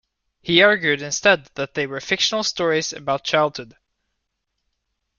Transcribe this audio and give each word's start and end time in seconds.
He 0.41 0.63
argued 0.63 1.03
instead 1.03 1.45
that 1.53 1.75
they 1.75 1.85
were 1.85 2.01
fictional 2.01 2.41
stories 2.43 2.91
about 2.91 3.23
childhood. 3.23 3.75